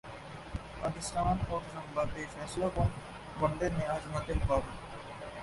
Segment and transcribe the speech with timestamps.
[0.81, 2.89] پاکستان اور زمبابوے فیصلہ کن
[3.41, 4.75] ون ڈے میں اج مدمقابل